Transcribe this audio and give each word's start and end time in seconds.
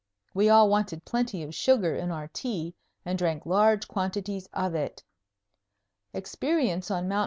We 0.33 0.49
all 0.49 0.67
wanted 0.67 1.05
plenty 1.05 1.43
of 1.43 1.53
sugar 1.53 1.95
in 1.95 2.09
our 2.09 2.27
tea 2.27 2.73
and 3.05 3.19
drank 3.19 3.45
large 3.45 3.87
quantities 3.87 4.47
of 4.51 4.73
it. 4.73 5.03
Experience 6.11 6.89
on 6.89 7.07
Mt. 7.07 7.19